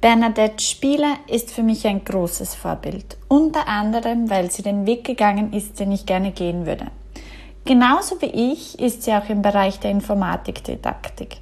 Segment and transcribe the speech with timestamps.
[0.00, 5.52] Bernadette Spieler ist für mich ein großes Vorbild, unter anderem, weil sie den Weg gegangen
[5.52, 6.86] ist, den ich gerne gehen würde.
[7.64, 11.38] Genauso wie ich ist sie auch im Bereich der Informatikdidaktik.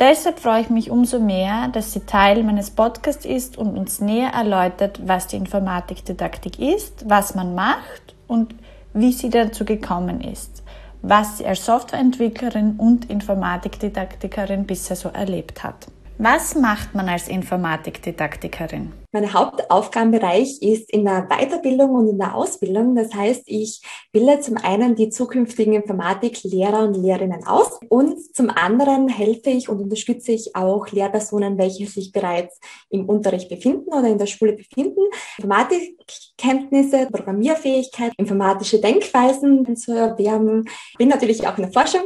[0.00, 4.30] Deshalb freue ich mich umso mehr, dass sie Teil meines Podcasts ist und uns näher
[4.30, 8.56] erläutert, was die Informatikdidaktik ist, was man macht und
[8.92, 10.64] wie sie dazu gekommen ist,
[11.02, 15.86] was sie als Softwareentwicklerin und Informatikdidaktikerin bisher so erlebt hat.
[16.18, 18.92] Was macht man als Informatikdidaktikerin?
[19.14, 22.96] Mein Hauptaufgabenbereich ist in der Weiterbildung und in der Ausbildung.
[22.96, 29.08] Das heißt, ich bilde zum einen die zukünftigen Informatiklehrer und Lehrerinnen aus und zum anderen
[29.08, 32.58] helfe ich und unterstütze ich auch Lehrpersonen, welche sich bereits
[32.90, 35.02] im Unterricht befinden oder in der Schule befinden,
[35.38, 40.64] Informatikkenntnisse, Programmierfähigkeit, informatische Denkweisen zu erwerben.
[40.98, 42.02] Bin natürlich auch in der Forschung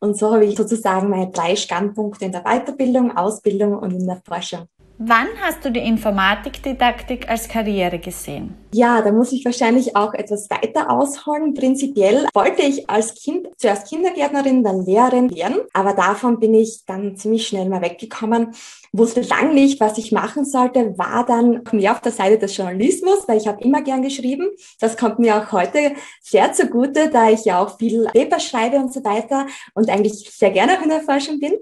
[0.00, 4.20] und so habe ich sozusagen meine drei Standpunkte in der Weiterbildung, Ausbildung und in der
[4.26, 4.66] Forschung.
[5.00, 8.56] Wann hast du die Informatikdidaktik als Karriere gesehen?
[8.74, 11.54] Ja, da muss ich wahrscheinlich auch etwas weiter ausholen.
[11.54, 17.16] Prinzipiell wollte ich als Kind zuerst Kindergärtnerin, dann Lehrerin werden, aber davon bin ich dann
[17.16, 18.48] ziemlich schnell mal weggekommen.
[18.90, 23.28] Wusste lang nicht, was ich machen sollte, war dann mehr auf der Seite des Journalismus,
[23.28, 24.48] weil ich habe immer gern geschrieben.
[24.80, 25.92] Das kommt mir auch heute
[26.22, 30.50] sehr zugute, da ich ja auch viel Paper schreibe und so weiter und eigentlich sehr
[30.50, 31.52] gerne auch in der Forschung bin.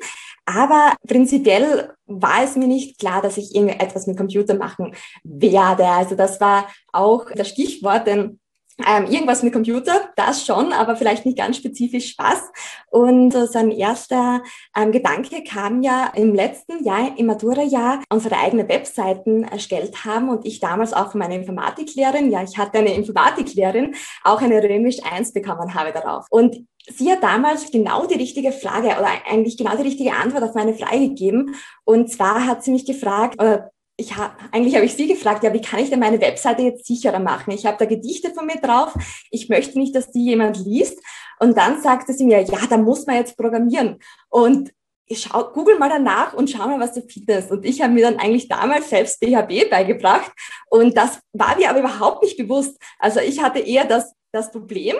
[0.46, 5.86] Aber prinzipiell war es mir nicht klar, dass ich irgendetwas mit Computer machen werde.
[5.86, 8.38] Also das war auch das Stichwort, denn
[8.84, 12.42] ähm, irgendwas mit Computer, das schon, aber vielleicht nicht ganz spezifisch Spaß.
[12.91, 14.42] Und äh, sein erster
[14.77, 20.44] ähm, Gedanke kam ja im letzten Jahr, im Matura-Jahr, unsere eigene Webseiten erstellt haben und
[20.44, 25.33] ich damals auch von meiner Informatiklehrerin, ja, ich hatte eine Informatiklehrerin, auch eine Römisch 1
[25.33, 26.27] bekommen habe darauf.
[26.30, 30.55] Und sie hat damals genau die richtige Frage oder eigentlich genau die richtige Antwort auf
[30.55, 31.55] meine Frage gegeben.
[31.84, 35.52] Und zwar hat sie mich gefragt, oder ich hab, eigentlich habe ich sie gefragt, ja,
[35.52, 37.52] wie kann ich denn meine Webseite jetzt sicherer machen?
[37.52, 38.94] Ich habe da Gedichte von mir drauf.
[39.30, 40.98] Ich möchte nicht, dass die jemand liest.
[41.41, 43.98] Und dann sagte sie mir, ja, da muss man jetzt programmieren.
[44.29, 44.73] Und
[45.07, 47.51] ich schau, google mal danach und schau mal, was du findest.
[47.51, 50.33] Und ich habe mir dann eigentlich damals selbst PHP beigebracht.
[50.68, 52.77] Und das war mir aber überhaupt nicht bewusst.
[52.98, 54.96] Also ich hatte eher das, das Problem,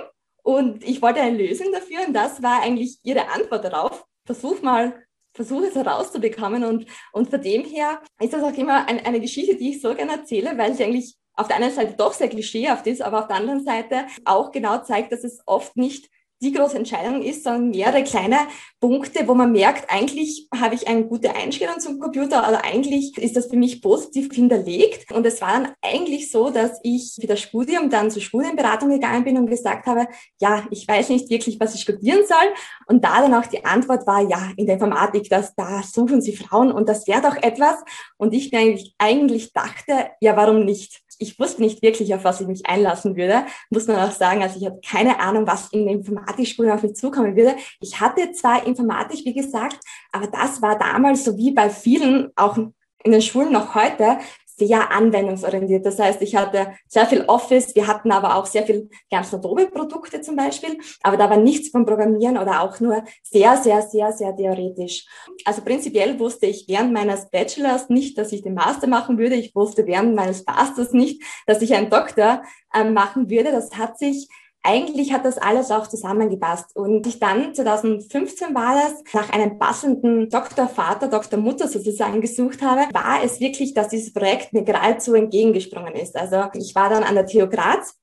[0.47, 4.05] und ich wollte eine Lösung dafür und das war eigentlich ihre Antwort darauf.
[4.25, 4.95] Versuch mal,
[5.37, 6.65] versuch es herauszubekommen.
[6.65, 9.95] Und, und von dem her ist das auch immer ein, eine Geschichte, die ich so
[9.95, 13.27] gerne erzähle, weil sie eigentlich auf der einen Seite doch sehr klischeehaft ist, aber auf
[13.29, 16.09] der anderen Seite auch genau zeigt, dass es oft nicht
[16.43, 18.39] die große Entscheidung ist, sondern mehrere kleine
[18.81, 23.37] Punkte, wo man merkt, eigentlich habe ich eine gute Einstellung zum Computer, aber eigentlich ist
[23.37, 25.13] das für mich positiv hinterlegt.
[25.13, 29.25] Und es war dann eigentlich so, dass ich für das Studium dann zur Studienberatung gegangen
[29.25, 30.07] bin und gesagt habe,
[30.41, 32.55] ja, ich weiß nicht wirklich, was ich studieren soll.
[32.87, 36.37] Und da dann auch die Antwort war, ja, in der Informatik, das, da suchen Sie
[36.37, 37.77] Frauen und das wäre doch etwas.
[38.19, 41.03] Und ich eigentlich, eigentlich dachte, ja, warum nicht?
[41.19, 44.43] ich wusste nicht wirklich, auf was ich mich einlassen würde, muss man auch sagen.
[44.43, 45.95] Also ich hatte keine Ahnung, was in der
[46.27, 47.57] Informatikspur auf mich zukommen würde.
[47.81, 49.79] Ich hatte zwar Informatik, wie gesagt,
[50.13, 54.19] aber das war damals so wie bei vielen, auch in den Schulen noch heute,
[54.59, 55.85] sehr anwendungsorientiert.
[55.85, 60.23] Das heißt, ich hatte sehr viel Office, wir hatten aber auch sehr viel ganz Adobe-Produkte
[60.23, 64.35] zum Beispiel, aber da war nichts vom Programmieren oder auch nur sehr, sehr, sehr, sehr
[64.35, 65.05] theoretisch.
[65.45, 69.35] Also prinzipiell wusste ich während meines Bachelors nicht, dass ich den Master machen würde.
[69.35, 73.53] Ich wusste während meines Masters nicht, dass ich einen Doktor äh, machen würde.
[73.53, 74.27] Das hat sich
[74.67, 76.75] eigentlich hat das alles auch zusammengepasst.
[76.75, 83.23] Und ich dann, 2015 war das, nach einem passenden Doktorvater, Doktormutter sozusagen gesucht habe, war
[83.25, 86.17] es wirklich, dass dieses Projekt mir geradezu entgegengesprungen ist.
[86.17, 87.97] Also ich war dann an der TU Graz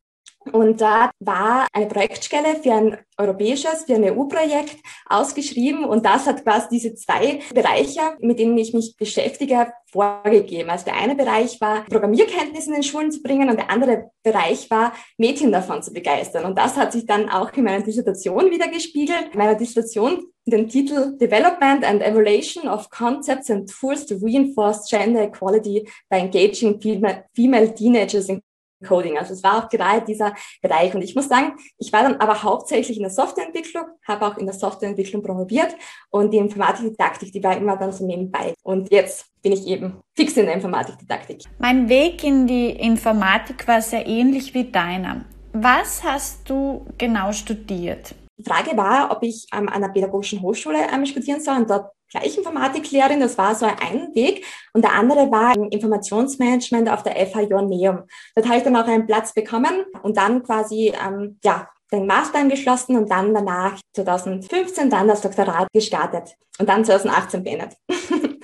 [0.52, 4.78] und da war eine Projektstelle für ein europäisches, für ein EU-Projekt
[5.08, 5.86] ausgeschrieben.
[5.86, 10.70] Und das hat quasi diese zwei Bereiche, mit denen ich mich beschäftige, vorgegeben.
[10.70, 14.70] Also der eine Bereich war, Programmierkenntnisse in den Schulen zu bringen und der andere Bereich
[14.70, 16.46] war, Mädchen davon zu begeistern.
[16.46, 19.30] Und das hat sich dann auch in meiner Dissertation wieder gespiegelt.
[19.34, 25.24] In meiner Dissertation den Titel Development and Evaluation of Concepts and Tools to Reinforce Gender
[25.24, 28.42] Equality by Engaging Female Teenagers in
[28.84, 29.18] Coding.
[29.18, 30.94] Also es war auch gerade dieser Bereich.
[30.94, 34.46] Und ich muss sagen, ich war dann aber hauptsächlich in der Softwareentwicklung, habe auch in
[34.46, 35.76] der Softwareentwicklung promoviert
[36.10, 38.54] und die Informatikdidaktik, die war immer dann so nebenbei.
[38.64, 41.44] Und jetzt bin ich eben fix in der Informatikdidaktik.
[41.60, 45.26] Mein Weg in die Informatik war sehr ähnlich wie deiner.
[45.54, 48.16] Was hast du genau studiert?
[48.44, 52.38] Frage war, ob ich ähm, an einer pädagogischen Hochschule ähm, studieren soll und dort gleich
[52.38, 54.46] Informatiklehrerin, das war so ein Weg.
[54.74, 58.04] Und der andere war Informationsmanagement auf der FH Joanneum.
[58.36, 62.40] Dort habe ich dann auch einen Platz bekommen und dann quasi, ähm, ja, den Master
[62.40, 67.74] angeschlossen und dann danach 2015 dann das Doktorat gestartet und dann 2018 beendet.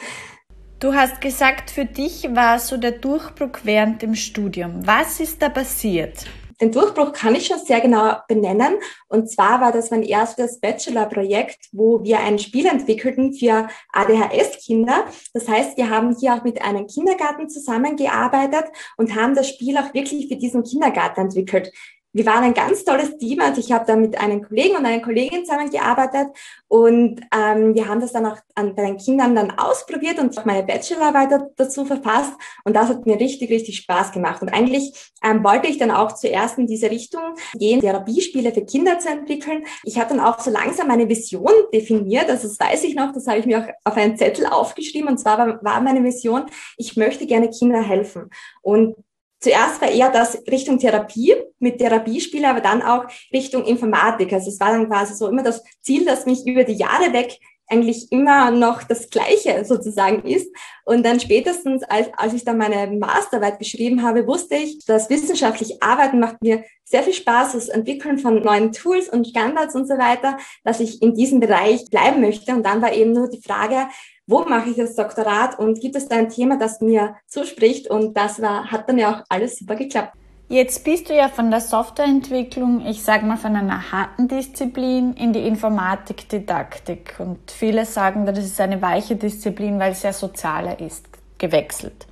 [0.81, 4.87] Du hast gesagt, für dich war so der Durchbruch während dem Studium.
[4.87, 6.25] Was ist da passiert?
[6.61, 8.75] Den Durchbruch kann ich schon sehr genau benennen.
[9.07, 15.05] Und zwar war das mein erstes Bachelor-Projekt, wo wir ein Spiel entwickelten für ADHS-Kinder.
[15.33, 18.65] Das heißt, wir haben hier auch mit einem Kindergarten zusammengearbeitet
[18.97, 21.71] und haben das Spiel auch wirklich für diesen Kindergarten entwickelt
[22.11, 23.39] wir waren ein ganz tolles Team.
[23.39, 26.27] Also ich habe da mit einem Kollegen und einer Kollegin zusammengearbeitet
[26.67, 30.45] und ähm, wir haben das dann auch an, bei den Kindern dann ausprobiert und auch
[30.45, 32.33] meine Bachelorarbeit dazu verfasst
[32.63, 34.41] und das hat mir richtig, richtig Spaß gemacht.
[34.41, 37.21] Und eigentlich ähm, wollte ich dann auch zuerst in diese Richtung
[37.53, 39.65] gehen, Therapiespiele für Kinder zu entwickeln.
[39.83, 43.27] Ich habe dann auch so langsam meine Vision definiert, also das weiß ich noch, das
[43.27, 46.45] habe ich mir auch auf einen Zettel aufgeschrieben und zwar war, war meine Vision,
[46.77, 48.29] ich möchte gerne Kinder helfen.
[48.61, 48.95] Und
[49.39, 54.33] Zuerst war eher das Richtung Therapie mit Therapiespiele, aber dann auch Richtung Informatik.
[54.33, 57.39] Also es war dann quasi so immer das Ziel, dass mich über die Jahre weg
[57.69, 60.51] eigentlich immer noch das Gleiche sozusagen ist.
[60.85, 65.81] Und dann spätestens, als, als ich dann meine Masterarbeit geschrieben habe, wusste ich, dass wissenschaftlich
[65.81, 69.97] Arbeiten macht mir sehr viel Spaß, das Entwickeln von neuen Tools und Standards und so
[69.97, 72.53] weiter, dass ich in diesem Bereich bleiben möchte.
[72.53, 73.87] Und dann war eben nur die Frage,
[74.29, 77.89] wo mache ich das Doktorat und gibt es da ein Thema, das mir zuspricht?
[77.89, 80.13] Und das war, hat dann ja auch alles super geklappt.
[80.47, 85.33] Jetzt bist du ja von der Softwareentwicklung, ich sage mal von einer harten Disziplin in
[85.33, 87.15] die Informatikdidaktik.
[87.19, 91.05] Und viele sagen, das ist eine weiche Disziplin, weil es ja sozialer ist,
[91.37, 92.07] gewechselt.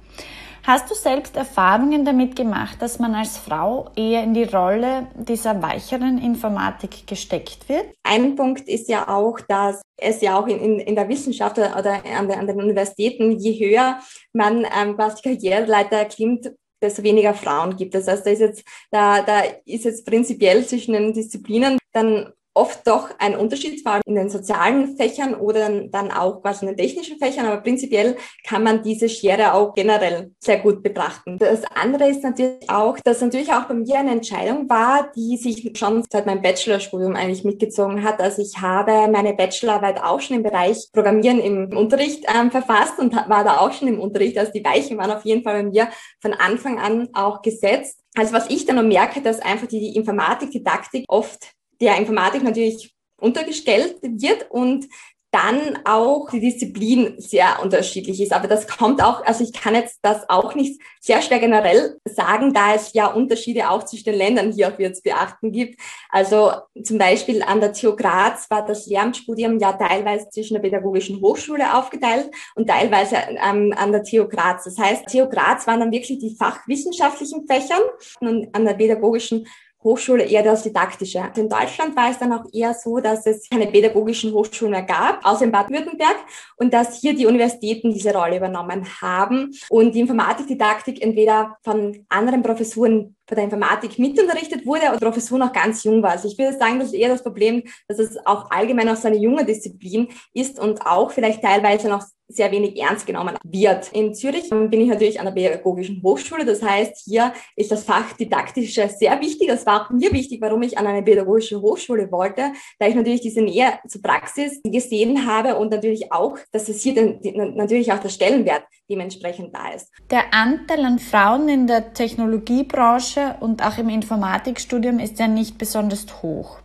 [0.68, 5.62] Hast du selbst Erfahrungen damit gemacht, dass man als Frau eher in die Rolle dieser
[5.62, 7.86] weicheren Informatik gesteckt wird?
[8.04, 11.74] Ein Punkt ist ja auch, dass es ja auch in, in, in der Wissenschaft oder
[11.74, 14.02] an, der, an den Universitäten, je höher
[14.34, 17.96] man ähm, quasi Karriereleiter klimmt, desto weniger Frauen gibt.
[17.96, 22.86] Das heißt, da ist jetzt, da, da ist jetzt prinzipiell zwischen den Disziplinen dann oft
[22.88, 26.78] doch ein Unterschied, vor allem in den sozialen Fächern oder dann auch quasi in den
[26.78, 31.38] technischen Fächern, aber prinzipiell kann man diese Schere auch generell sehr gut betrachten.
[31.38, 35.72] Das andere ist natürlich auch, dass natürlich auch bei mir eine Entscheidung war, die sich
[35.78, 38.20] schon seit meinem Bachelorstudium eigentlich mitgezogen hat.
[38.20, 43.14] Also ich habe meine Bachelorarbeit auch schon im Bereich Programmieren im Unterricht ähm, verfasst und
[43.16, 44.38] war da auch schon im Unterricht.
[44.38, 45.90] Also die Weichen waren auf jeden Fall bei mir
[46.22, 48.00] von Anfang an auch gesetzt.
[48.16, 51.52] Also was ich dann noch merke, dass einfach die Informatik, Didaktik oft
[51.82, 54.88] der Informatik natürlich untergestellt wird und
[55.32, 58.32] dann auch die Disziplin sehr unterschiedlich ist.
[58.32, 62.54] Aber das kommt auch, also ich kann jetzt das auch nicht sehr schwer generell sagen,
[62.54, 65.80] da es ja Unterschiede auch zwischen den Ländern hier auch wieder zu beachten gibt.
[66.10, 71.22] Also zum Beispiel an der TU Graz war das Lehramtsstudium ja teilweise zwischen der Pädagogischen
[71.22, 74.64] Hochschule aufgeteilt und teilweise ähm, an der TU Graz.
[74.64, 77.82] Das heißt, TU Graz waren dann wirklich die fachwissenschaftlichen Fächern
[78.22, 79.46] und an der Pädagogischen
[79.88, 81.32] Hochschule eher das Didaktische.
[81.36, 85.26] In Deutschland war es dann auch eher so, dass es keine pädagogischen Hochschulen mehr gab,
[85.26, 86.18] außer in Baden-Württemberg,
[86.58, 92.44] und dass hier die Universitäten diese Rolle übernommen haben und die Informatikdidaktik entweder von anderen
[92.44, 96.12] Professuren von der Informatik mitunterrichtet wurde oder Professur noch ganz jung war.
[96.12, 99.08] Also ich würde sagen, das ist eher das Problem, dass es auch allgemein auch so
[99.08, 103.92] eine junge Disziplin ist und auch vielleicht teilweise noch sehr wenig ernst genommen wird.
[103.94, 106.44] In Zürich bin ich natürlich an der Pädagogischen Hochschule.
[106.44, 109.48] Das heißt, hier ist das Fach Didaktische sehr wichtig.
[109.48, 113.22] Das war auch mir wichtig, warum ich an eine Pädagogische Hochschule wollte, da ich natürlich
[113.22, 118.00] diese Nähe zur Praxis gesehen habe und natürlich auch, dass es hier den, natürlich auch
[118.00, 119.90] der Stellenwert dementsprechend da ist.
[120.12, 126.06] Der Anteil an Frauen in der Technologiebranche und auch im Informatikstudium ist ja nicht besonders
[126.22, 126.60] hoch.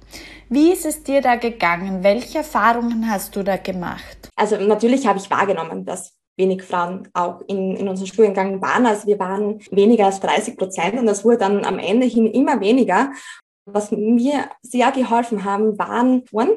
[0.49, 2.03] Wie ist es dir da gegangen?
[2.03, 4.29] Welche Erfahrungen hast du da gemacht?
[4.37, 8.87] Also natürlich habe ich wahrgenommen, dass wenig Frauen auch in, in unserem Studiengang waren.
[8.87, 12.61] Also wir waren weniger als 30 Prozent und das wurde dann am Ende hin immer
[12.61, 13.13] weniger.
[13.65, 16.51] Was mir sehr geholfen haben, waren Touren,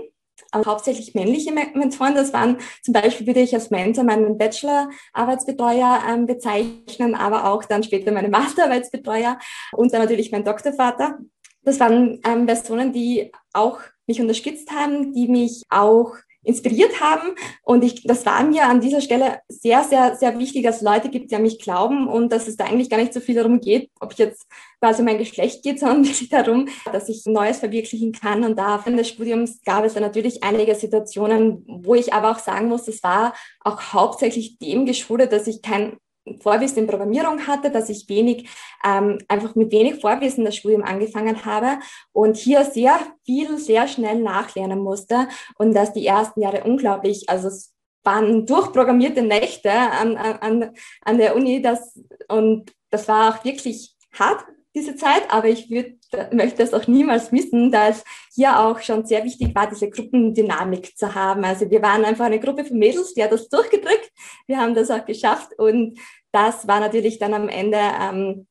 [0.53, 2.15] hauptsächlich männliche Mentoren.
[2.15, 7.83] Das waren zum Beispiel, würde ich als Mentor meinen Bachelor-Arbeitsbetreuer ähm, bezeichnen, aber auch dann
[7.83, 9.39] später meine Masterarbeitsbetreuer
[9.73, 11.17] und dann natürlich mein Doktorvater.
[11.63, 16.13] Das waren ähm, Personen, die auch mich unterstützt haben, die mich auch
[16.45, 17.35] inspiriert haben.
[17.63, 21.31] Und ich, das war mir an dieser Stelle sehr, sehr, sehr wichtig, dass Leute gibt,
[21.31, 23.89] die an mich glauben und dass es da eigentlich gar nicht so viel darum geht,
[23.99, 24.45] ob ich jetzt
[24.79, 28.43] quasi mein Geschlecht geht, sondern wirklich darum, dass ich Neues verwirklichen kann.
[28.43, 32.39] Und da während des Studiums gab es dann natürlich einige Situationen, wo ich aber auch
[32.39, 35.97] sagen muss, es war auch hauptsächlich dem geschuldet, dass ich kein
[36.41, 38.49] Vorwissen in Programmierung hatte, dass ich wenig,
[38.83, 41.79] ähm, einfach mit wenig Vorwissen das Studium angefangen habe
[42.11, 45.27] und hier sehr viel, sehr schnell nachlernen musste
[45.57, 51.35] und dass die ersten Jahre unglaublich, also es waren durchprogrammierte Nächte an, an, an der
[51.35, 55.97] Uni, das, und das war auch wirklich hart diese Zeit, aber ich würd,
[56.33, 58.03] möchte das auch niemals missen, da es
[58.33, 61.45] hier auch schon sehr wichtig war, diese Gruppendynamik zu haben.
[61.45, 64.11] Also wir waren einfach eine Gruppe von Mädels, die hat das durchgedrückt.
[64.47, 65.97] Wir haben das auch geschafft und
[66.35, 68.47] das war natürlich dann am Ende, ähm,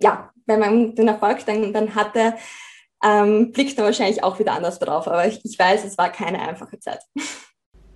[0.00, 2.34] ja, wenn man den Erfolg dann, dann hatte,
[3.04, 5.08] ähm, blickt man wahrscheinlich auch wieder anders drauf.
[5.08, 7.00] Aber ich, ich weiß, es war keine einfache Zeit.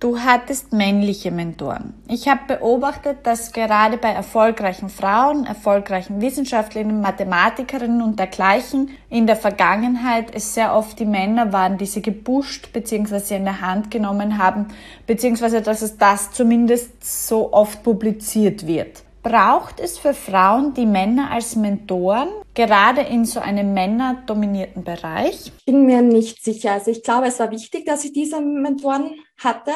[0.01, 1.93] Du hattest männliche Mentoren.
[2.07, 9.35] Ich habe beobachtet, dass gerade bei erfolgreichen Frauen, erfolgreichen Wissenschaftlerinnen, Mathematikerinnen und dergleichen in der
[9.35, 13.35] Vergangenheit es sehr oft die Männer waren, die sie gepusht bzw.
[13.35, 14.69] in der Hand genommen haben,
[15.05, 19.03] beziehungsweise dass es das zumindest so oft publiziert wird.
[19.23, 25.51] Braucht es für Frauen die Männer als Mentoren, gerade in so einem männerdominierten Bereich?
[25.59, 26.71] Ich bin mir nicht sicher.
[26.71, 29.73] Also ich glaube, es war wichtig, dass ich diese Mentoren hatte,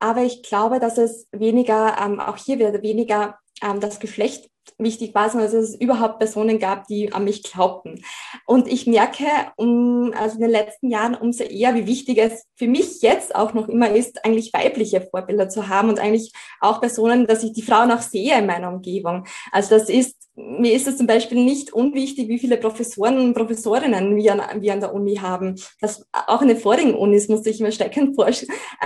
[0.00, 5.14] aber ich glaube, dass es weniger, ähm, auch hier wieder weniger ähm, das Geschlecht wichtig
[5.14, 8.02] war, sondern dass es überhaupt Personen gab, die an mich glaubten.
[8.46, 12.68] Und ich merke um, also in den letzten Jahren umso eher, wie wichtig es für
[12.68, 17.26] mich jetzt auch noch immer ist, eigentlich weibliche Vorbilder zu haben und eigentlich auch Personen,
[17.26, 19.26] dass ich die Frauen auch sehe in meiner Umgebung.
[19.52, 24.16] Also das ist mir ist es zum Beispiel nicht unwichtig, wie viele Professoren und Professorinnen
[24.16, 25.54] wir an, wir an der Uni haben.
[25.80, 28.16] Das, auch in den vorigen Unis musste ich immer steckend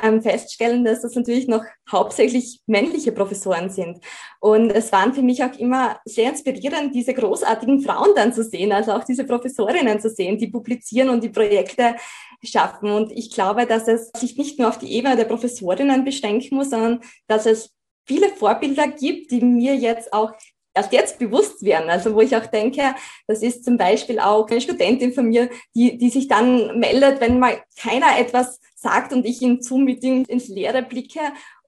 [0.02, 3.98] ähm, feststellen, dass das natürlich noch hauptsächlich männliche Professoren sind.
[4.38, 5.69] Und es waren für mich auch immer
[6.04, 10.48] sehr inspirierend, diese großartigen Frauen dann zu sehen, also auch diese Professorinnen zu sehen, die
[10.48, 11.96] publizieren und die Projekte
[12.42, 12.90] schaffen.
[12.90, 16.70] Und ich glaube, dass es sich nicht nur auf die Ebene der Professorinnen beschränken muss,
[16.70, 17.70] sondern dass es
[18.06, 20.32] viele Vorbilder gibt, die mir jetzt auch
[20.74, 21.90] erst jetzt bewusst werden.
[21.90, 22.94] Also wo ich auch denke,
[23.26, 27.38] das ist zum Beispiel auch eine Studentin von mir, die, die sich dann meldet, wenn
[27.38, 31.20] mal keiner etwas sagt und ich in Zoom-Meeting ins Leere blicke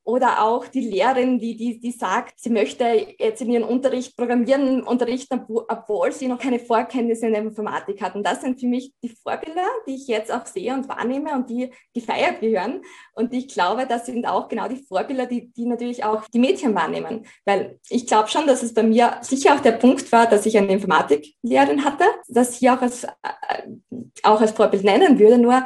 [0.04, 2.84] oder auch die Lehrerin, die, die, die sagt, sie möchte
[3.18, 8.16] jetzt in ihren Unterricht Programmieren unterrichten, obwohl sie noch keine Vorkenntnisse in der Informatik hat.
[8.16, 11.48] Und das sind für mich die Vorbilder, die ich jetzt auch sehe und wahrnehme und
[11.48, 12.82] die gefeiert gehören.
[13.14, 16.74] Und ich glaube, das sind auch genau die Vorbilder, die, die natürlich auch die Mädchen
[16.74, 17.24] wahrnehmen.
[17.44, 20.58] Weil ich glaube schon, dass es bei mir sicher auch der Punkt war, dass ich
[20.58, 23.08] eine Informatiklehrerin hatte, dass ich auch als, äh,
[24.24, 25.38] auch als Vorbild nennen würde.
[25.38, 25.64] Nur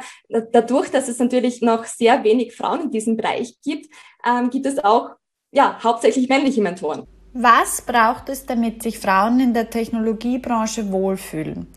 [0.51, 3.87] dadurch, dass es natürlich noch sehr wenig Frauen in diesem Bereich gibt,
[4.25, 5.11] ähm, gibt es auch
[5.51, 7.07] ja, hauptsächlich männliche Mentoren.
[7.33, 11.67] Was braucht es, damit sich Frauen in der Technologiebranche wohlfühlen?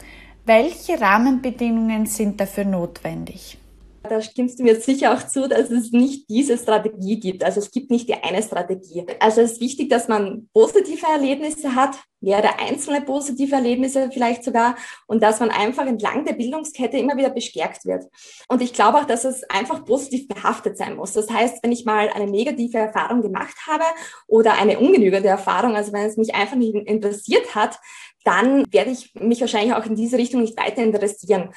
[0.46, 3.59] Welche Rahmenbedingungen sind dafür notwendig?
[4.02, 7.44] Da stimmst du mir sicher auch zu, dass es nicht diese Strategie gibt.
[7.44, 9.04] Also es gibt nicht die eine Strategie.
[9.20, 14.76] Also es ist wichtig, dass man positive Erlebnisse hat, mehrere einzelne positive Erlebnisse vielleicht sogar
[15.06, 18.04] und dass man einfach entlang der Bildungskette immer wieder bestärkt wird.
[18.48, 21.12] Und ich glaube auch, dass es einfach positiv behaftet sein muss.
[21.12, 23.84] Das heißt, wenn ich mal eine negative Erfahrung gemacht habe
[24.26, 27.78] oder eine ungenügende Erfahrung, also wenn es mich einfach nicht interessiert hat,
[28.24, 31.50] dann werde ich mich wahrscheinlich auch in diese Richtung nicht weiter interessieren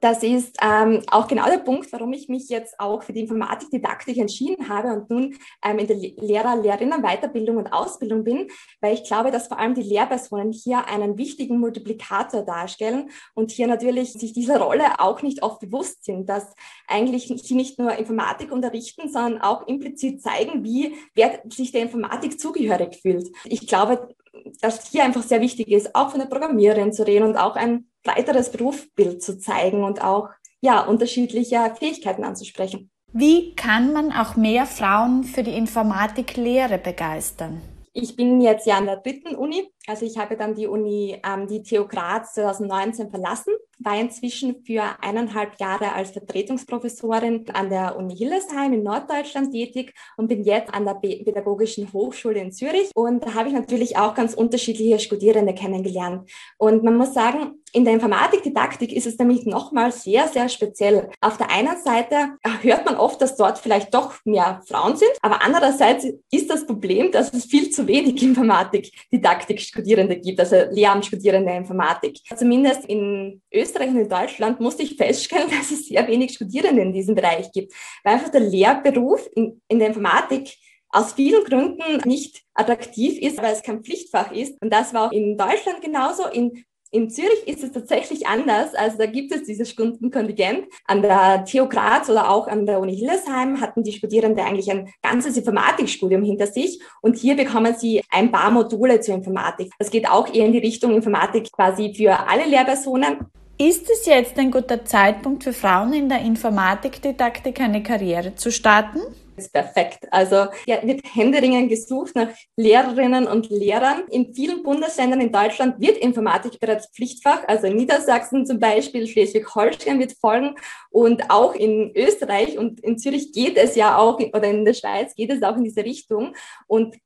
[0.00, 4.16] das ist ähm, auch genau der Punkt, warum ich mich jetzt auch für die Informatikdidaktik
[4.16, 8.48] entschieden habe und nun ähm, in der Lehrer, Lehrerinnen Weiterbildung und Ausbildung bin,
[8.80, 13.66] weil ich glaube, dass vor allem die Lehrpersonen hier einen wichtigen Multiplikator darstellen und hier
[13.66, 16.54] natürlich sich dieser Rolle auch nicht oft bewusst sind, dass
[16.88, 22.40] eigentlich sie nicht nur Informatik unterrichten, sondern auch implizit zeigen, wie wer sich der Informatik
[22.40, 23.28] zugehörig fühlt.
[23.44, 24.14] Ich glaube,
[24.60, 27.89] dass hier einfach sehr wichtig ist, auch von der Programmiererin zu reden und auch ein
[28.02, 30.28] breiteres Berufsbild zu zeigen und auch
[30.60, 32.90] ja, unterschiedliche Fähigkeiten anzusprechen.
[33.12, 37.60] Wie kann man auch mehr Frauen für die Informatiklehre begeistern?
[37.92, 41.48] Ich bin jetzt ja an der dritten Uni, also ich habe dann die Uni, ähm,
[41.48, 48.16] die TU Graz 2019 verlassen war inzwischen für eineinhalb Jahre als Vertretungsprofessorin an der Uni
[48.16, 52.90] Hillesheim in Norddeutschland tätig und bin jetzt an der Pädagogischen Hochschule in Zürich.
[52.94, 56.30] Und da habe ich natürlich auch ganz unterschiedliche Studierende kennengelernt.
[56.58, 61.10] Und man muss sagen, in der Informatikdidaktik ist es nämlich nochmal sehr, sehr speziell.
[61.20, 65.42] Auf der einen Seite hört man oft, dass dort vielleicht doch mehr Frauen sind, aber
[65.42, 72.18] andererseits ist das Problem, dass es viel zu wenig Informatikdidaktik-Studierende gibt, also Lehramtsstudierende Informatik.
[72.36, 76.92] Zumindest in Österreich und in Deutschland musste ich feststellen, dass es sehr wenig Studierende in
[76.92, 77.72] diesem Bereich gibt,
[78.04, 80.56] weil einfach der Lehrberuf in, in der Informatik
[80.92, 84.60] aus vielen Gründen nicht attraktiv ist, weil es kein Pflichtfach ist.
[84.60, 86.26] Und das war auch in Deutschland genauso.
[86.26, 88.74] In in Zürich ist es tatsächlich anders.
[88.74, 90.66] Also da gibt es dieses Stundenkontingent.
[90.86, 94.92] An der TU Graz oder auch an der Uni Hillesheim hatten die Studierenden eigentlich ein
[95.02, 96.80] ganzes Informatikstudium hinter sich.
[97.00, 99.72] Und hier bekommen sie ein paar Module zur Informatik.
[99.78, 103.18] Das geht auch eher in die Richtung Informatik quasi für alle Lehrpersonen.
[103.56, 109.00] Ist es jetzt ein guter Zeitpunkt für Frauen in der Informatikdidaktik eine Karriere zu starten?
[109.40, 110.06] Ist perfekt.
[110.10, 114.04] Also ja, wird händeringend gesucht nach Lehrerinnen und Lehrern.
[114.10, 117.46] In vielen Bundesländern in Deutschland wird Informatik bereits Pflichtfach.
[117.48, 120.54] Also in Niedersachsen zum Beispiel, Schleswig-Holstein wird folgen
[120.90, 125.14] und auch in Österreich und in Zürich geht es ja auch, oder in der Schweiz
[125.14, 126.34] geht es auch in diese Richtung.
[126.66, 126.96] Und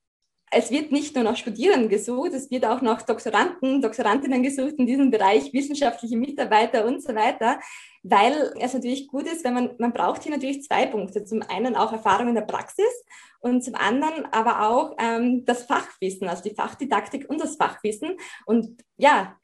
[0.51, 4.87] es wird nicht nur nach Studierenden gesucht, es wird auch nach Doktoranden, Doktorandinnen gesucht in
[4.87, 7.59] diesem Bereich, wissenschaftliche Mitarbeiter und so weiter,
[8.05, 11.25] weil es natürlich gut ist, wenn man, man braucht hier natürlich zwei Punkte.
[11.25, 13.05] Zum einen auch Erfahrung in der Praxis
[13.41, 18.17] und zum anderen aber auch ähm, das Fachwissen, also die Fachdidaktik und das Fachwissen.
[18.45, 19.37] Und ja,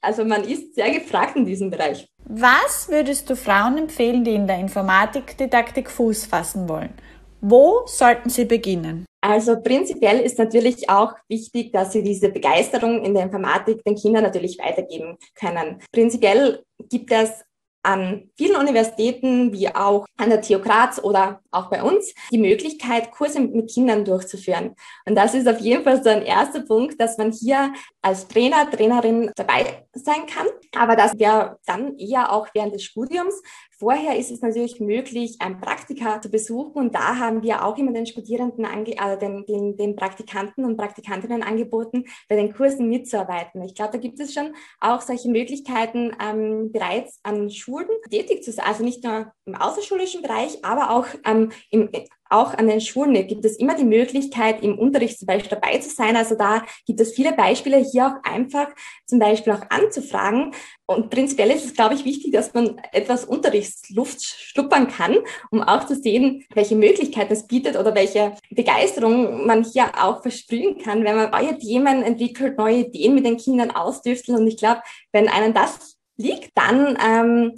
[0.00, 2.08] also man ist sehr gefragt in diesem Bereich.
[2.24, 6.92] Was würdest du Frauen empfehlen, die in der Informatikdidaktik Fuß fassen wollen?
[7.40, 9.06] Wo sollten sie beginnen?
[9.20, 14.24] Also prinzipiell ist natürlich auch wichtig, dass sie diese Begeisterung in der Informatik den Kindern
[14.24, 15.80] natürlich weitergeben können.
[15.92, 17.44] Prinzipiell gibt es
[17.88, 23.10] an vielen Universitäten wie auch an der TU Graz oder auch bei uns die Möglichkeit,
[23.10, 24.74] Kurse mit Kindern durchzuführen.
[25.06, 28.70] Und das ist auf jeden Fall so ein erster Punkt, dass man hier als Trainer,
[28.70, 30.46] Trainerin dabei sein kann.
[30.76, 33.42] Aber das wäre dann eher auch während des Studiums,
[33.80, 37.92] Vorher ist es natürlich möglich, ein Praktika zu besuchen und da haben wir auch immer
[37.92, 43.62] den Studierenden, ange also den, den, den Praktikanten und Praktikantinnen angeboten, bei den Kursen mitzuarbeiten.
[43.62, 48.50] Ich glaube, da gibt es schon auch solche Möglichkeiten, ähm, bereits an Schulen tätig zu
[48.50, 51.37] sein, also nicht nur im außerschulischen Bereich, aber auch ähm,
[51.70, 51.88] im
[52.30, 55.88] auch an den Schulen gibt es immer die Möglichkeit, im Unterricht zum Beispiel dabei zu
[55.88, 56.16] sein.
[56.16, 58.68] Also da gibt es viele Beispiele, hier auch einfach
[59.06, 60.52] zum Beispiel auch anzufragen.
[60.86, 65.16] Und prinzipiell ist es, glaube ich, wichtig, dass man etwas Unterrichtsluft schnuppern kann,
[65.50, 70.78] um auch zu sehen, welche Möglichkeiten es bietet oder welche Begeisterung man hier auch versprühen
[70.78, 74.38] kann, wenn man neue Themen entwickelt, neue Ideen mit den Kindern ausdüftelt.
[74.38, 77.54] Und ich glaube, wenn einem das liegt, dann ähm,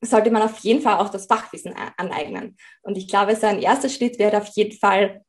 [0.00, 2.56] sollte man auf jeden Fall auch das Fachwissen aneignen.
[2.82, 5.22] Und ich glaube, so ein erster Schritt wäre auf jeden Fall,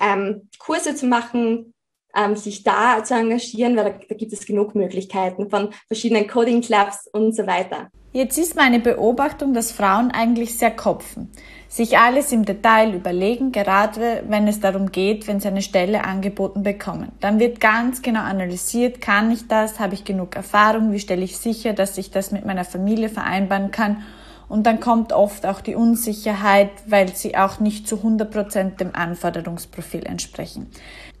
[0.00, 1.74] ähm, Kurse zu machen,
[2.16, 6.62] ähm, sich da zu engagieren, weil da, da gibt es genug Möglichkeiten von verschiedenen Coding
[6.62, 7.90] Clubs und so weiter.
[8.16, 11.30] Jetzt ist meine Beobachtung, dass Frauen eigentlich sehr kopfen,
[11.68, 16.62] sich alles im Detail überlegen, gerade wenn es darum geht, wenn sie eine Stelle angeboten
[16.62, 17.12] bekommen.
[17.20, 21.36] Dann wird ganz genau analysiert, kann ich das, habe ich genug Erfahrung, wie stelle ich
[21.36, 24.02] sicher, dass ich das mit meiner Familie vereinbaren kann.
[24.48, 28.94] Und dann kommt oft auch die Unsicherheit, weil sie auch nicht zu 100 Prozent dem
[28.94, 30.70] Anforderungsprofil entsprechen.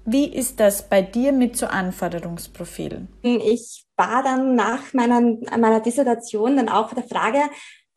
[0.06, 3.08] Wie ist das bei dir mit so Anforderungsprofilen?
[3.22, 7.40] Ich war dann nach meiner, meiner Dissertation dann auch der Frage,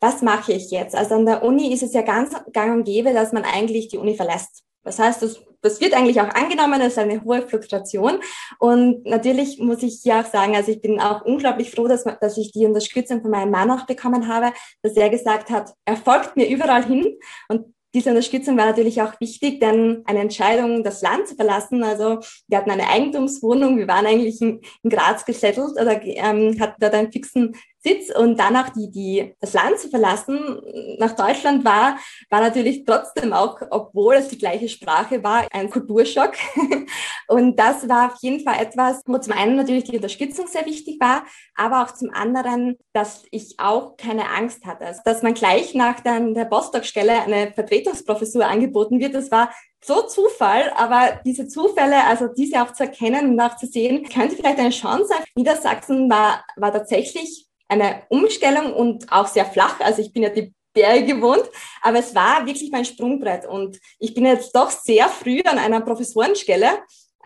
[0.00, 0.96] was mache ich jetzt?
[0.96, 3.98] Also an der Uni ist es ja ganz gang und gäbe, dass man eigentlich die
[3.98, 4.64] Uni verlässt.
[4.82, 8.18] Das heißt, das, das wird eigentlich auch angenommen, das ist eine hohe Fluktuation.
[8.58, 12.38] Und natürlich muss ich ja auch sagen, also ich bin auch unglaublich froh, dass, dass
[12.38, 16.36] ich die Unterstützung von meinem Mann auch bekommen habe, dass er gesagt hat, er folgt
[16.36, 17.18] mir überall hin.
[17.48, 22.20] Und diese Unterstützung war natürlich auch wichtig, denn eine Entscheidung, das Land zu verlassen, also
[22.46, 27.12] wir hatten eine Eigentumswohnung, wir waren eigentlich in, Graz gesettelt oder ähm, hatten dort einen
[27.12, 30.60] fixen Sitz und danach die, die, das Land zu verlassen
[30.98, 36.34] nach Deutschland war, war natürlich trotzdem auch, obwohl es die gleiche Sprache war, ein Kulturschock.
[37.28, 41.00] und das war auf jeden Fall etwas, wo zum einen natürlich die Unterstützung sehr wichtig
[41.00, 44.84] war, aber auch zum anderen, dass ich auch keine Angst hatte.
[44.84, 49.50] Also, dass man gleich nach der, der Postdoc-Stelle eine Vertretungsprofessur angeboten wird, das war
[49.82, 54.36] so Zufall, aber diese Zufälle, also diese auch zu erkennen und auch zu sehen, könnte
[54.36, 55.24] vielleicht eine Chance sein.
[55.34, 59.80] Niedersachsen war, war tatsächlich eine Umstellung und auch sehr flach.
[59.80, 61.44] Also ich bin ja die Berge gewohnt,
[61.82, 63.46] aber es war wirklich mein Sprungbrett.
[63.46, 66.68] Und ich bin jetzt doch sehr früh an einer Professorenstelle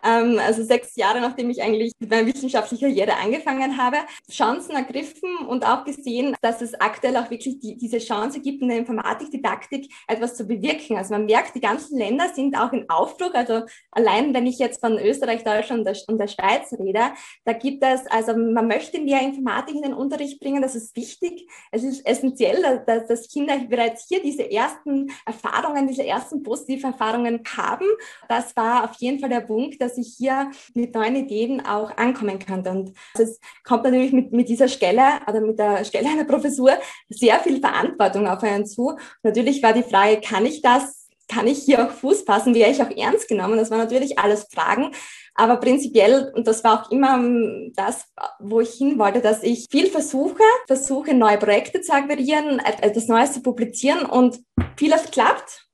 [0.04, 3.98] ähm, also sechs Jahre nachdem ich eigentlich mit meiner wissenschaftlichen Karriere angefangen habe,
[4.30, 8.68] Chancen ergriffen und auch gesehen, dass es aktuell auch wirklich die, diese Chance gibt, in
[8.68, 10.96] der Informatikdidaktik etwas zu bewirken.
[10.96, 13.32] Also man merkt, die ganzen Länder sind auch in Aufbruch.
[13.34, 17.12] Also allein, wenn ich jetzt von Österreich, Deutschland und der, Schweiz rede,
[17.44, 20.62] da gibt es, also man möchte mehr Informatik in den Unterricht bringen.
[20.62, 21.48] Das ist wichtig.
[21.70, 27.42] Es ist essentiell, dass, dass Kinder bereits hier diese ersten Erfahrungen, diese ersten positiven Erfahrungen
[27.56, 27.86] haben.
[28.28, 31.96] Das war auf jeden Fall der Punkt, dass dass ich hier mit neuen Ideen auch
[31.96, 32.70] ankommen könnte.
[32.70, 36.72] Und es kommt natürlich mit, mit dieser Stelle oder mit der Stelle einer Professur
[37.08, 38.96] sehr viel Verantwortung auf einen zu.
[39.22, 41.08] Natürlich war die Frage, kann ich das?
[41.26, 42.54] Kann ich hier auch Fuß passen?
[42.54, 43.56] Wäre ich auch ernst genommen?
[43.56, 44.90] Das waren natürlich alles Fragen.
[45.34, 48.04] Aber prinzipiell, und das war auch immer ähm, das,
[48.40, 53.32] wo ich hin wollte, dass ich viel versuche, versuche neue Projekte zu akquirieren, etwas Neues
[53.32, 54.38] zu publizieren und
[54.76, 55.66] vieles klappt,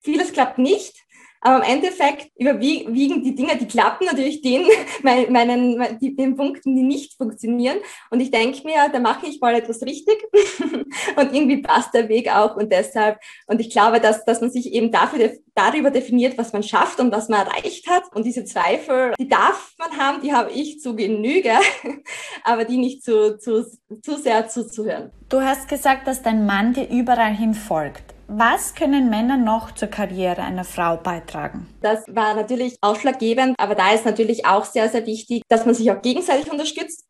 [0.00, 1.03] vieles klappt nicht.
[1.46, 4.64] Aber im Endeffekt überwiegen die Dinge, die klappen natürlich den,
[5.02, 7.76] meinen, die, den Punkten, die nicht funktionieren.
[8.10, 10.24] Und ich denke mir, da mache ich mal etwas richtig.
[11.16, 12.56] und irgendwie passt der Weg auch.
[12.56, 16.62] Und deshalb, und ich glaube, dass, dass man sich eben dafür, darüber definiert, was man
[16.62, 18.04] schafft und was man erreicht hat.
[18.14, 21.52] Und diese Zweifel, die darf man haben, die habe ich zu Genüge,
[22.44, 23.66] aber die nicht zu, zu,
[24.02, 25.10] zu sehr zuzuhören.
[25.28, 28.13] Du hast gesagt, dass dein Mann dir überall hin folgt.
[28.26, 31.66] Was können Männer noch zur Karriere einer Frau beitragen?
[31.82, 35.90] Das war natürlich ausschlaggebend, aber da ist natürlich auch sehr, sehr wichtig, dass man sich
[35.90, 37.04] auch gegenseitig unterstützt.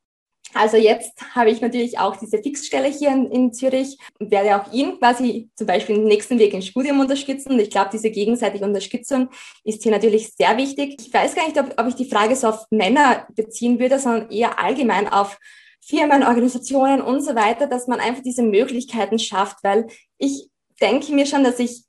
[0.53, 4.73] Also jetzt habe ich natürlich auch diese Fixstelle hier in, in, Zürich und werde auch
[4.73, 7.59] ihn quasi zum Beispiel im nächsten Weg ins Studium unterstützen.
[7.59, 9.31] Ich glaube, diese gegenseitige Unterstützung
[9.65, 10.97] ist hier natürlich sehr wichtig.
[11.01, 14.31] Ich weiß gar nicht, ob, ob ich die Frage so auf Männer beziehen würde, sondern
[14.31, 15.39] eher allgemein auf
[15.81, 19.87] Firmen, Organisationen und so weiter, dass man einfach diese Möglichkeiten schafft, weil
[20.19, 20.49] ich
[20.81, 21.85] denke mir schon, dass ich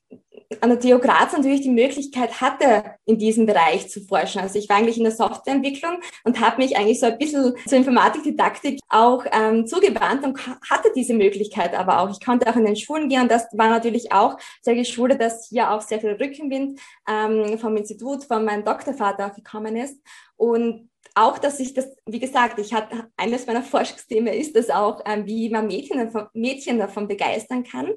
[0.61, 4.41] an der TU Graz natürlich die Möglichkeit hatte, in diesem Bereich zu forschen.
[4.41, 7.77] Also ich war eigentlich in der Softwareentwicklung und habe mich eigentlich so ein bisschen zur
[7.77, 12.11] Informatikdidaktik auch ähm, zugewandt und hatte diese Möglichkeit aber auch.
[12.11, 15.47] Ich konnte auch in den Schulen gehen und das war natürlich auch sehr geschuldet, dass
[15.49, 19.99] hier auch sehr viel Rückenwind ähm, vom Institut, von meinem Doktorvater gekommen ist.
[20.37, 25.01] Und auch, dass ich das, wie gesagt, ich hatte, eines meiner Forschungsthemen ist das auch,
[25.05, 27.91] ähm, wie man Mädchen, Mädchen davon begeistern kann.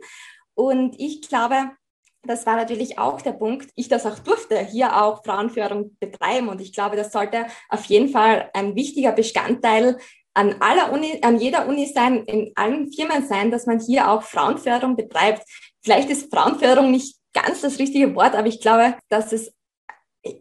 [0.59, 1.71] Und ich glaube,
[2.25, 6.49] das war natürlich auch der Punkt, ich das auch durfte, hier auch Frauenförderung betreiben.
[6.49, 9.99] Und ich glaube, das sollte auf jeden Fall ein wichtiger Bestandteil
[10.35, 14.25] an aller Uni, an jeder Uni sein, in allen Firmen sein, dass man hier auch
[14.25, 15.45] Frauenförderung betreibt.
[15.81, 19.53] Vielleicht ist Frauenförderung nicht ganz das richtige Wort, aber ich glaube, dass es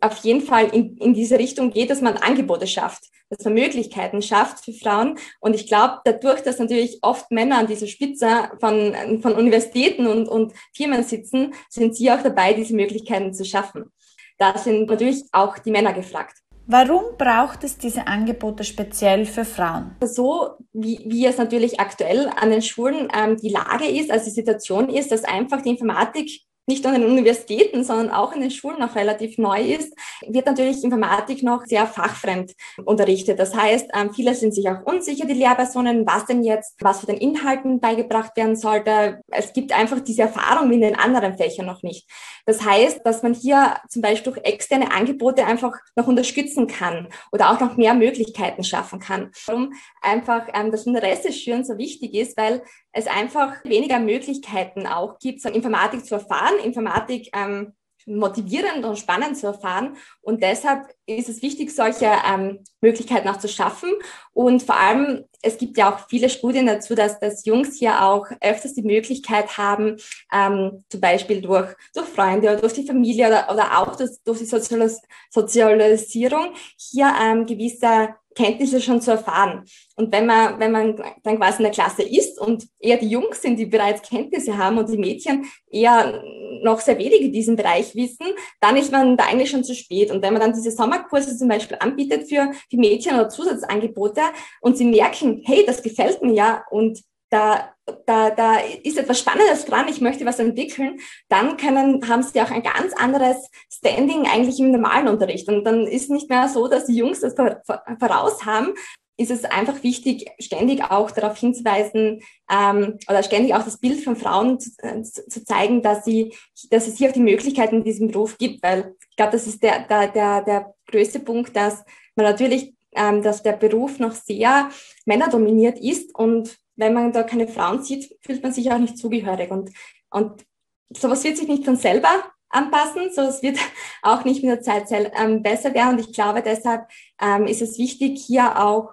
[0.02, 4.22] auf jeden Fall in, in diese Richtung geht, dass man Angebote schafft, dass man Möglichkeiten
[4.22, 5.18] schafft für Frauen.
[5.40, 10.28] Und ich glaube, dadurch, dass natürlich oft Männer an dieser Spitze von, von Universitäten und,
[10.28, 13.92] und Firmen sitzen, sind sie auch dabei, diese Möglichkeiten zu schaffen.
[14.38, 16.38] Da sind natürlich auch die Männer gefragt.
[16.70, 19.96] Warum braucht es diese Angebote speziell für Frauen?
[20.04, 24.32] So wie, wie es natürlich aktuell an den Schulen ähm, die Lage ist, also die
[24.32, 28.52] Situation ist, dass einfach die Informatik nicht nur an den Universitäten, sondern auch in den
[28.52, 29.94] Schulen noch relativ neu ist,
[30.28, 32.54] wird natürlich Informatik noch sehr fachfremd
[32.84, 33.40] unterrichtet.
[33.40, 37.06] Das heißt, ähm, viele sind sich auch unsicher, die Lehrpersonen, was denn jetzt, was für
[37.06, 39.22] den Inhalten beigebracht werden sollte.
[39.30, 42.10] Es gibt einfach diese Erfahrung wie in den anderen Fächern noch nicht.
[42.46, 47.52] Das heißt, dass man hier zum Beispiel durch externe Angebote einfach noch unterstützen kann oder
[47.52, 49.32] auch noch mehr Möglichkeiten schaffen kann.
[49.46, 49.74] Warum
[50.08, 55.42] einfach ähm, das Interesse schüren so wichtig ist, weil es einfach weniger Möglichkeiten auch gibt,
[55.42, 57.74] so Informatik zu erfahren, Informatik ähm,
[58.08, 59.98] motivierend und spannend zu erfahren.
[60.22, 63.92] Und deshalb ist es wichtig, solche ähm, Möglichkeiten auch zu schaffen.
[64.34, 68.26] Und vor allem, es gibt ja auch viele Studien dazu, dass, dass Jungs hier auch
[68.42, 69.98] öfters die Möglichkeit haben,
[70.34, 74.40] ähm, zum Beispiel durch, durch Freunde oder durch die Familie oder, oder auch durch, durch
[74.40, 79.64] die Sozialis Sozialisierung hier ähm, gewisse Kenntnisse schon zu erfahren.
[79.96, 83.42] Und wenn man, wenn man dann quasi in der Klasse ist und eher die Jungs
[83.42, 86.22] sind, die bereits Kenntnisse haben und die Mädchen eher
[86.62, 88.28] noch sehr wenig in diesem Bereich wissen,
[88.62, 90.12] dann ist man da eigentlich schon zu spät.
[90.12, 94.22] Und wenn man dann diese Sommerkurse zum Beispiel anbietet für die Mädchen oder Zusatzangebote
[94.62, 97.74] und sie merken, hey, das gefällt mir ja und da,
[98.06, 102.52] da, da ist etwas Spannendes dran, ich möchte was entwickeln, dann können, haben sie auch
[102.52, 105.48] ein ganz anderes Standing eigentlich im normalen Unterricht.
[105.50, 108.74] Und dann ist nicht mehr so, dass die Jungs das voraus haben,
[109.18, 114.16] ist es einfach wichtig, ständig auch darauf hinzuweisen ähm, oder ständig auch das Bild von
[114.16, 116.36] Frauen zu, äh, zu, zeigen, dass, sie,
[116.70, 118.62] dass es hier auch die Möglichkeiten in diesem Beruf gibt.
[118.62, 121.84] Weil ich glaube, das ist der, der, der, der größte Punkt, dass
[122.16, 124.70] man natürlich, ähm, dass der Beruf noch sehr
[125.06, 129.52] männerdominiert ist und wenn man da keine Frauen sieht, fühlt man sich auch nicht zugehörig.
[129.52, 129.72] Und,
[130.10, 130.46] und
[130.90, 132.10] sowas wird sich nicht von selber
[132.50, 133.58] anpassen, sowas wird
[134.02, 135.98] auch nicht mit der Zeit ähm, besser werden.
[135.98, 136.88] Und ich glaube, deshalb
[137.22, 138.92] ähm, ist es wichtig, hier auch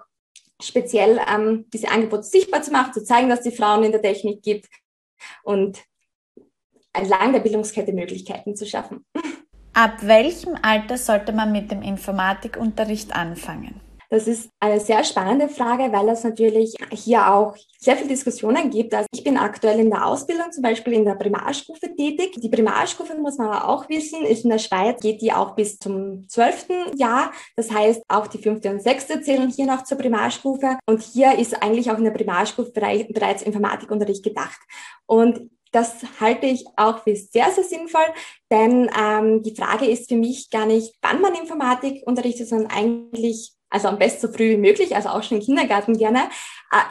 [0.61, 4.41] speziell ähm, diese Angebote sichtbar zu machen, zu zeigen, dass es Frauen in der Technik
[4.41, 4.67] gibt
[5.43, 5.83] und
[6.93, 9.05] entlang der Bildungskette Möglichkeiten zu schaffen.
[9.73, 13.81] Ab welchem Alter sollte man mit dem Informatikunterricht anfangen?
[14.09, 18.93] Das ist eine sehr spannende Frage, weil es natürlich hier auch sehr viele Diskussionen gibt.
[18.93, 22.33] Also ich bin aktuell in der Ausbildung, zum Beispiel in der Primarstufe tätig.
[22.37, 25.79] Die Primarstufe, muss man aber auch wissen, ist in der Schweiz, geht die auch bis
[25.79, 27.31] zum zwölften Jahr.
[27.55, 30.77] Das heißt, auch die fünfte und sechste zählen hier noch zur Primarstufe.
[30.85, 34.59] Und hier ist eigentlich auch in der Primarstufe bereits Informatikunterricht gedacht.
[35.05, 38.05] Und das halte ich auch für sehr, sehr sinnvoll,
[38.49, 43.54] denn ähm, die Frage ist für mich gar nicht, wann man Informatik unterrichtet, sondern eigentlich
[43.75, 46.29] also am besten so früh wie möglich, also auch schon im Kindergarten gerne,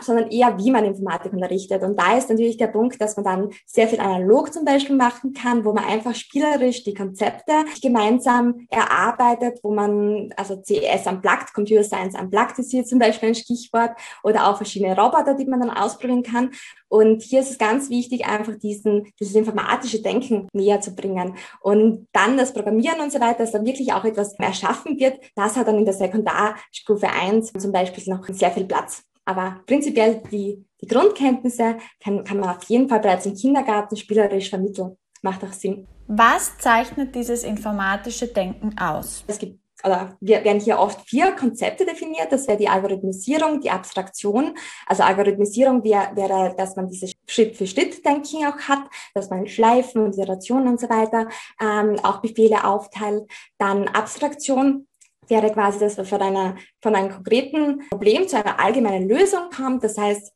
[0.01, 1.83] sondern eher, wie man Informatik unterrichtet.
[1.83, 5.33] Und da ist natürlich der Punkt, dass man dann sehr viel analog zum Beispiel machen
[5.33, 11.85] kann, wo man einfach spielerisch die Konzepte gemeinsam erarbeitet, wo man, also CS unplugged, Computer
[11.85, 13.91] Science unplugged ist hier zum Beispiel ein Stichwort,
[14.23, 16.51] oder auch verschiedene Roboter, die man dann ausprobieren kann.
[16.89, 21.37] Und hier ist es ganz wichtig, einfach diesen, dieses informatische Denken näher zu bringen.
[21.61, 25.57] Und dann das Programmieren und so weiter, dass da wirklich auch etwas erschaffen wird, das
[25.57, 29.03] hat dann in der Sekundarstufe 1 zum Beispiel noch sehr viel Platz.
[29.25, 34.51] Aber prinzipiell die, die Grundkenntnisse kann, kann man auf jeden Fall bereits im Kindergarten spielerisch
[34.51, 34.97] vermitteln.
[35.23, 35.87] Macht auch Sinn.
[36.07, 39.25] Was zeichnet dieses informatische Denken aus?
[39.27, 42.33] Es gibt oder wir werden hier oft vier Konzepte definiert.
[42.33, 44.57] Das wäre die Algorithmisierung, die Abstraktion.
[44.87, 48.85] Also Algorithmisierung wäre, wäre dass man diese Schritt-für-Schritt-Denken auch hat,
[49.15, 51.29] dass man Schleifen und Iterationen und so weiter
[51.61, 53.31] ähm, auch Befehle aufteilt.
[53.59, 54.87] Dann Abstraktion
[55.29, 59.85] wäre quasi, dass man von einer, von einem konkreten Problem zu einer allgemeinen Lösung kommt.
[59.85, 60.33] Das heißt,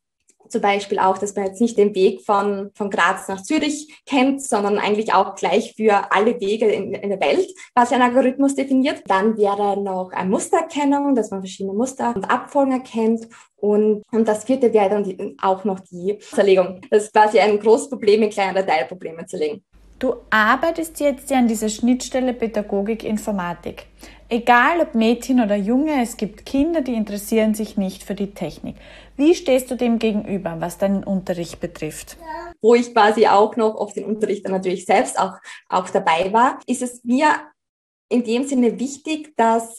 [0.48, 4.42] zum Beispiel auch, dass man jetzt nicht den Weg von, von Graz nach Zürich kennt,
[4.42, 9.02] sondern eigentlich auch gleich für alle Wege in, in der Welt quasi ein Algorithmus definiert.
[9.06, 13.28] Dann wäre noch eine Mustererkennung, dass man verschiedene Muster und Abfolgen erkennt.
[13.56, 16.80] Und, und das vierte wäre dann die, auch noch die Zerlegung.
[16.90, 19.62] Das ist quasi ein großes Problem in kleinere Teilprobleme zu legen.
[19.98, 23.86] Du arbeitest jetzt ja an dieser Schnittstelle Pädagogik-Informatik.
[24.30, 28.76] Egal ob Mädchen oder Junge, es gibt Kinder, die interessieren sich nicht für die Technik.
[29.16, 32.18] Wie stehst du dem gegenüber, was deinen Unterricht betrifft?
[32.60, 35.32] Wo ich quasi auch noch auf den Unterricht dann natürlich selbst auch,
[35.70, 37.28] auch dabei war, ist es mir
[38.10, 39.78] in dem Sinne wichtig, dass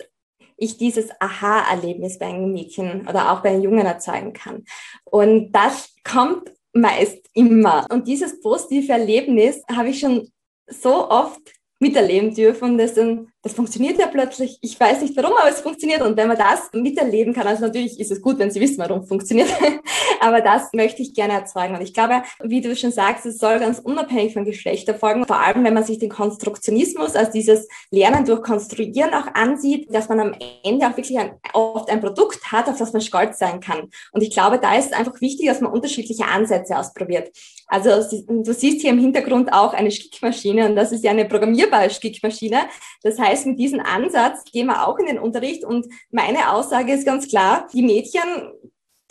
[0.57, 4.65] ich dieses Aha-Erlebnis bei einem Mädchen oder auch bei einem Jungen erzeugen kann.
[5.05, 7.87] Und das kommt meist immer.
[7.91, 10.27] Und dieses positive Erlebnis habe ich schon
[10.67, 11.39] so oft
[11.79, 12.77] miterleben dürfen.
[12.77, 14.59] Das, das funktioniert ja plötzlich.
[14.61, 16.01] Ich weiß nicht warum, aber es funktioniert.
[16.01, 19.05] Und wenn man das miterleben kann, also natürlich ist es gut, wenn Sie wissen, warum
[19.05, 19.49] funktioniert.
[20.19, 21.75] aber das möchte ich gerne erzeugen.
[21.75, 25.25] Und ich glaube, wie du schon sagst, es soll ganz unabhängig von Geschlecht erfolgen.
[25.25, 30.09] Vor allem, wenn man sich den Konstruktionismus, also dieses Lernen durch Konstruieren auch ansieht, dass
[30.09, 33.61] man am Ende auch wirklich ein, oft ein Produkt hat, auf das man stolz sein
[33.61, 33.89] kann.
[34.11, 37.31] Und ich glaube, da ist es einfach wichtig, dass man unterschiedliche Ansätze ausprobiert.
[37.69, 41.91] Also du siehst hier im Hintergrund auch eine Stickmaschine und das ist ja eine programmierbare
[41.91, 42.61] Stickmaschine.
[43.03, 47.05] Das heißt, mit diesem Ansatz gehen wir auch in den Unterricht und meine Aussage ist
[47.05, 48.21] ganz klar, die Mädchen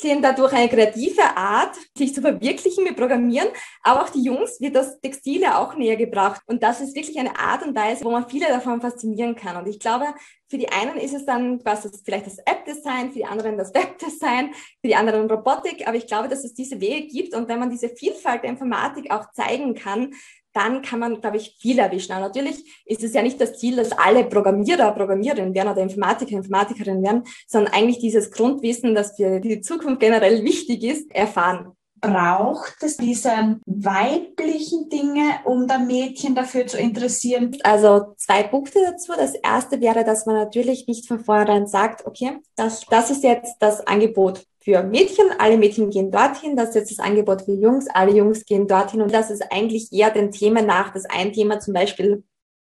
[0.02, 3.48] dadurch eine kreative Art, sich zu verwirklichen mit Programmieren,
[3.82, 6.40] aber auch die Jungs wird das Textile auch näher gebracht.
[6.46, 9.56] Und das ist wirklich eine Art und Weise, wo man viele davon faszinieren kann.
[9.56, 10.06] Und ich glaube,
[10.50, 14.54] für die einen ist es dann quasi vielleicht das App-Design, für die anderen das Web-Design,
[14.54, 15.86] für die anderen Robotik.
[15.86, 17.34] Aber ich glaube, dass es diese Wege gibt.
[17.34, 20.14] Und wenn man diese Vielfalt der Informatik auch zeigen kann,
[20.58, 22.12] dann kann man, glaube ich, viel erwischen.
[22.12, 26.36] Aber natürlich ist es ja nicht das Ziel, dass alle Programmierer Programmiererinnen werden oder Informatiker
[26.36, 32.82] Informatikerinnen werden, sondern eigentlich dieses Grundwissen, das für die Zukunft generell wichtig ist, erfahren braucht
[32.82, 37.56] es diese weiblichen Dinge, um da Mädchen dafür zu interessieren?
[37.64, 39.12] Also zwei Punkte dazu.
[39.16, 43.56] Das erste wäre, dass man natürlich nicht von vornherein sagt, okay, das, das ist jetzt
[43.58, 47.86] das Angebot für Mädchen, alle Mädchen gehen dorthin, das ist jetzt das Angebot für Jungs,
[47.88, 49.00] alle Jungs gehen dorthin.
[49.00, 50.92] Und das ist eigentlich eher den Themen nach.
[50.92, 52.22] Das ein Thema zum Beispiel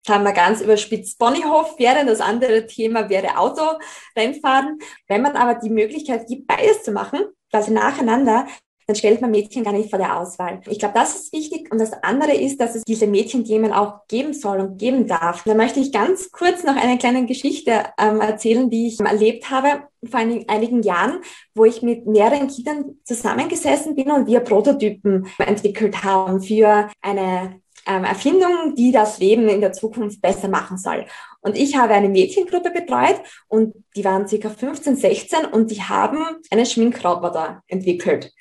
[0.05, 4.77] haben wir ganz überspitzt Ponyhof wäre, das andere Thema wäre Autorennfahren.
[5.07, 8.45] Wenn man aber die Möglichkeit gibt, beides zu machen, quasi nacheinander,
[8.87, 10.61] dann stellt man Mädchen gar nicht vor der Auswahl.
[10.67, 11.71] Ich glaube, das ist wichtig.
[11.71, 15.43] Und das andere ist, dass es diese Mädchenthemen auch geben soll und geben darf.
[15.43, 19.87] Da möchte ich ganz kurz noch eine kleine Geschichte ähm, erzählen, die ich erlebt habe
[20.07, 21.21] vor einigen Jahren,
[21.55, 28.03] wo ich mit mehreren Kindern zusammengesessen bin und wir Prototypen entwickelt haben für eine ähm,
[28.03, 31.05] Erfindung, die das Leben in der Zukunft besser machen soll.
[31.41, 36.23] Und ich habe eine Mädchengruppe betreut und die waren circa 15, 16 und die haben
[36.51, 38.31] einen Schminkroboter entwickelt.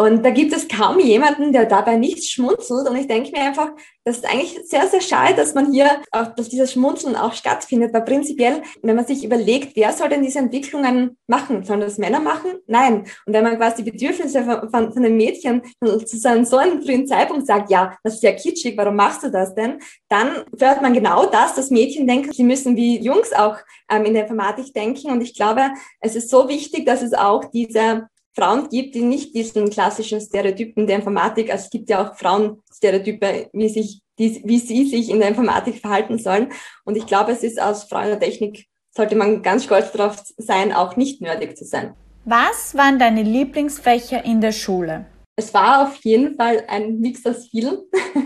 [0.00, 2.88] Und da gibt es kaum jemanden, der dabei nicht schmunzelt.
[2.88, 3.68] Und ich denke mir einfach,
[4.02, 7.92] das ist eigentlich sehr, sehr schade, dass man hier, auch, dass dieses Schmunzeln auch stattfindet.
[7.92, 11.64] Weil prinzipiell, wenn man sich überlegt, wer soll denn diese Entwicklungen machen?
[11.64, 12.52] Sollen das Männer machen?
[12.66, 13.04] Nein.
[13.26, 15.60] Und wenn man quasi die Bedürfnisse von, von, von den Mädchen
[16.06, 19.22] zu so einem, so einem frühen Zeitpunkt sagt, ja, das ist ja kitschig, warum machst
[19.22, 19.80] du das denn?
[20.08, 23.58] Dann fördert man genau das, dass Mädchen denken, sie müssen wie Jungs auch
[23.90, 25.10] ähm, in der Informatik denken.
[25.10, 29.34] Und ich glaube, es ist so wichtig, dass es auch diese Frauen gibt, die nicht
[29.34, 34.58] diesen klassischen Stereotypen der Informatik, also es gibt ja auch Frauenstereotype, wie, sich, die, wie
[34.58, 36.52] sie sich in der Informatik verhalten sollen.
[36.84, 40.72] Und ich glaube, es ist aus Frauen der Technik, sollte man ganz stolz darauf sein,
[40.72, 41.94] auch nicht nerdig zu sein.
[42.24, 45.06] Was waren deine Lieblingsfächer in der Schule?
[45.36, 47.78] Es war auf jeden Fall ein Mix aus vielen.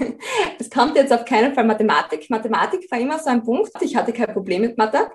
[0.58, 2.28] es kommt jetzt auf keinen Fall Mathematik.
[2.28, 3.70] Mathematik war immer so ein Punkt.
[3.80, 5.10] Ich hatte kein Problem mit Mathe.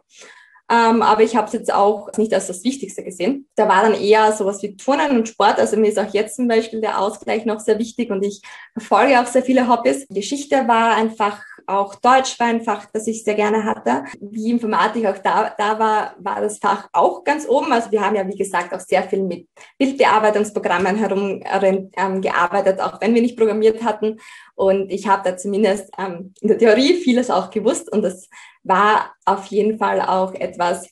[0.71, 3.47] Ähm, aber ich habe es jetzt auch nicht als das Wichtigste gesehen.
[3.55, 5.59] Da war dann eher sowas wie Turnen und Sport.
[5.59, 8.41] Also mir ist auch jetzt zum Beispiel der Ausgleich noch sehr wichtig und ich
[8.73, 10.05] verfolge auch sehr viele Hobbys.
[10.09, 14.03] Geschichte war einfach auch Deutsch war ein Fach, das ich sehr gerne hatte.
[14.19, 17.71] Wie Informatik auch da, da war, war das Fach auch ganz oben.
[17.71, 22.99] Also wir haben ja, wie gesagt, auch sehr viel mit Bildbearbeitungsprogrammen herum ähm, gearbeitet, auch
[23.01, 24.19] wenn wir nicht programmiert hatten.
[24.55, 28.27] Und ich habe da zumindest ähm, in der Theorie vieles auch gewusst und das
[28.63, 30.89] war auf jeden Fall auch etwas,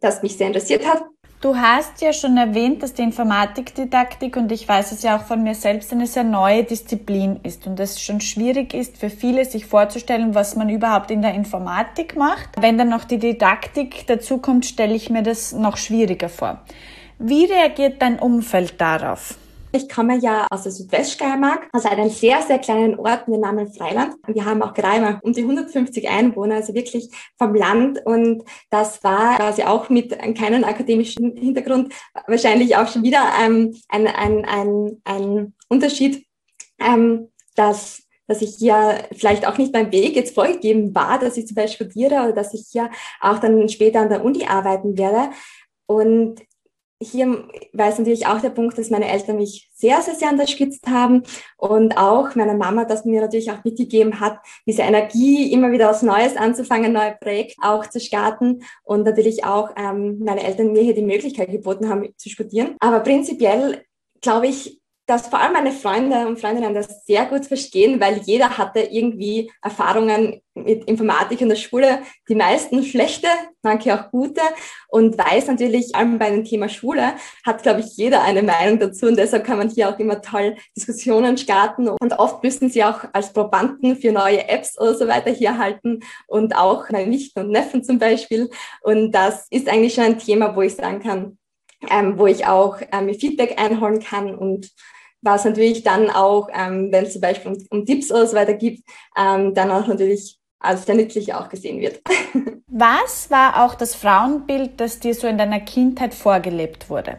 [0.00, 1.04] das mich sehr interessiert hat.
[1.42, 5.42] Du hast ja schon erwähnt, dass die Informatikdidaktik, und ich weiß es ja auch von
[5.42, 9.66] mir selbst, eine sehr neue Disziplin ist und es schon schwierig ist für viele, sich
[9.66, 12.48] vorzustellen, was man überhaupt in der Informatik macht.
[12.58, 16.62] Wenn dann noch die Didaktik dazukommt, stelle ich mir das noch schwieriger vor.
[17.18, 19.36] Wie reagiert dein Umfeld darauf?
[19.76, 23.70] Ich komme ja aus der Südweststeiermark, aus einem sehr, sehr kleinen Ort mit dem Namen
[23.70, 24.14] Freiland.
[24.26, 28.00] Wir haben auch gerade um die 150 Einwohner, also wirklich vom Land.
[28.06, 31.92] Und das war quasi auch mit keinem akademischen Hintergrund
[32.26, 36.26] wahrscheinlich auch schon wieder ähm, ein, ein, ein, ein Unterschied,
[36.78, 41.46] ähm, dass dass ich hier vielleicht auch nicht mein Weg jetzt vorgegeben war, dass ich
[41.46, 45.30] zum Beispiel studiere oder dass ich hier auch dann später an der Uni arbeiten werde.
[45.86, 46.40] Und
[47.02, 51.22] hier es natürlich auch der Punkt, dass meine Eltern mich sehr, sehr, sehr unterstützt haben
[51.56, 56.02] und auch meine Mama, das mir natürlich auch mitgegeben hat, diese Energie, immer wieder was
[56.02, 60.94] Neues anzufangen, neue Projekte auch zu starten und natürlich auch ähm, meine Eltern mir hier
[60.94, 62.76] die Möglichkeit geboten haben zu studieren.
[62.80, 63.84] Aber prinzipiell
[64.20, 68.58] glaube ich, dass vor allem meine Freunde und Freundinnen das sehr gut verstehen, weil jeder
[68.58, 73.28] hatte irgendwie Erfahrungen mit Informatik in der Schule, die meisten schlechte,
[73.62, 74.40] manche auch gute.
[74.88, 77.14] Und weiß natürlich, allem bei dem Thema Schule,
[77.44, 79.06] hat, glaube ich, jeder eine Meinung dazu.
[79.06, 81.88] Und deshalb kann man hier auch immer toll Diskussionen starten.
[81.88, 86.00] Und oft müssen sie auch als Probanden für neue Apps oder so weiter hier halten.
[86.26, 88.50] Und auch meine Nichten und Neffen zum Beispiel.
[88.82, 91.38] Und das ist eigentlich schon ein Thema, wo ich sagen kann,
[91.90, 94.70] ähm, wo ich auch ähm, Feedback einholen kann und
[95.22, 98.54] was natürlich dann auch, ähm, wenn es zum Beispiel um, um, Tipps oder so weiter
[98.54, 98.82] gibt,
[99.16, 102.00] ähm, dann auch natürlich als sehr nützlich auch gesehen wird.
[102.68, 107.18] Was war auch das Frauenbild, das dir so in deiner Kindheit vorgelebt wurde?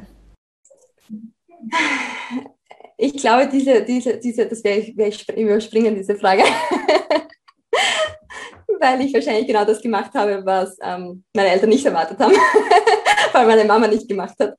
[2.97, 6.43] Ich glaube, diese, diese, diese, das werde ich, werde ich überspringen, diese Frage.
[8.79, 12.33] Weil ich wahrscheinlich genau das gemacht habe, was ähm, meine Eltern nicht erwartet haben,
[13.33, 14.55] weil meine Mama nicht gemacht hat.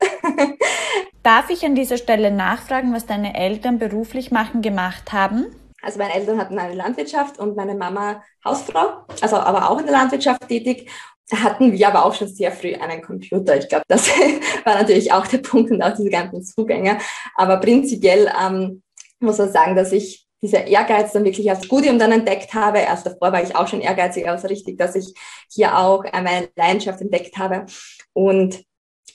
[1.23, 5.47] Darf ich an dieser Stelle nachfragen, was deine Eltern beruflich machen gemacht haben?
[5.83, 9.95] Also meine Eltern hatten eine Landwirtschaft und meine Mama Hausfrau, also aber auch in der
[9.95, 10.91] Landwirtschaft tätig.
[11.31, 13.57] Hatten wir aber auch schon sehr früh einen Computer.
[13.57, 14.09] Ich glaube, das
[14.65, 16.99] war natürlich auch der Punkt und auch diese ganzen Zugänge.
[17.35, 18.83] Aber prinzipiell ähm,
[19.21, 22.79] muss man sagen, dass ich dieser Ehrgeiz dann wirklich als Studium dann entdeckt habe.
[22.79, 25.13] Erst davor war ich auch schon ehrgeizig, also richtig, dass ich
[25.51, 27.67] hier auch meine Leidenschaft entdeckt habe.
[28.13, 28.63] Und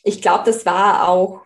[0.03, 1.43] ich glaube, das war auch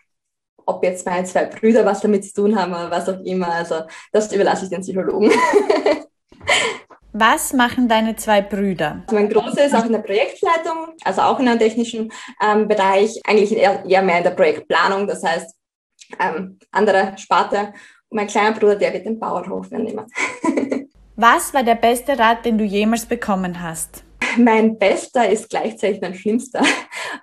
[0.68, 3.48] ob jetzt meine zwei Brüder was damit zu tun haben oder was auch immer.
[3.48, 5.32] Also das überlasse ich den Psychologen.
[7.13, 9.02] Was machen deine zwei Brüder?
[9.08, 13.20] Also mein Großer ist auch in der Projektleitung, also auch in einem technischen ähm, Bereich,
[13.26, 15.56] eigentlich eher, eher, mehr in der Projektplanung, das heißt
[16.20, 17.74] ähm, andere Sparte.
[18.10, 20.06] Mein kleiner Bruder, der wird den Bauernhof übernehmen.
[21.15, 24.04] Was war der beste Rat, den du jemals bekommen hast?
[24.38, 26.63] Mein bester ist gleichzeitig mein schlimmster.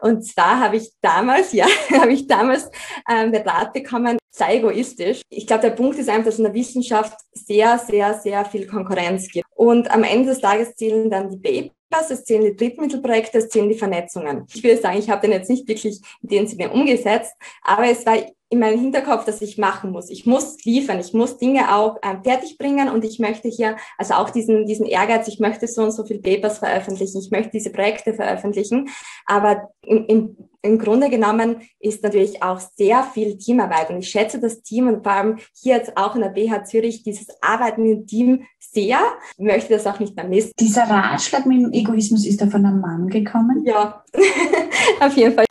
[0.01, 2.68] Und zwar habe ich damals, ja, habe ich damals
[3.09, 5.23] ähm, den Rat bekommen, sei egoistisch.
[5.31, 9.29] Ich glaube, der Punkt ist einfach, dass in der Wissenschaft sehr, sehr, sehr viel Konkurrenz
[9.29, 9.47] gibt.
[9.55, 13.68] Und am Ende des Tages zählen dann die Papers, es zählen die Drittmittelprojekte, es zählen
[13.68, 14.44] die Vernetzungen.
[14.53, 18.05] Ich würde sagen, ich habe den jetzt nicht wirklich in dem Sinne umgesetzt, aber es
[18.05, 18.16] war
[18.55, 20.11] in meinem Hinterkopf, dass ich machen muss.
[20.11, 24.14] Ich muss liefern, ich muss Dinge auch ähm, fertig bringen und ich möchte hier, also
[24.14, 27.71] auch diesen, diesen Ehrgeiz, ich möchte so und so viel Papers veröffentlichen, ich möchte diese
[27.71, 28.88] Projekte veröffentlichen.
[29.27, 34.38] Aber im, im, im Grunde genommen ist natürlich auch sehr viel Teamarbeit und ich schätze
[34.38, 38.07] das Team und vor allem hier jetzt auch in der BH Zürich dieses Arbeiten im
[38.07, 39.01] Team sehr.
[39.37, 40.53] Ich möchte das auch nicht mehr missen.
[40.61, 43.64] Dieser Ratschlag mit dem Egoismus ist da von einem Mann gekommen?
[43.67, 44.05] Ja,
[45.01, 45.45] auf jeden Fall.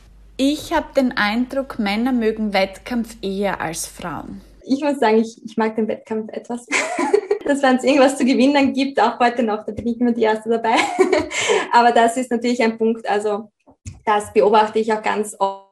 [0.45, 4.41] Ich habe den Eindruck, Männer mögen Wettkampf eher als Frauen.
[4.65, 6.67] Ich muss sagen, ich, ich mag den Wettkampf etwas.
[7.45, 10.23] dass wenn es irgendwas zu gewinnen gibt, auch heute noch, da bin ich immer die
[10.23, 10.75] Erste dabei.
[11.71, 13.51] Aber das ist natürlich ein Punkt, also
[14.03, 15.69] das beobachte ich auch ganz oft.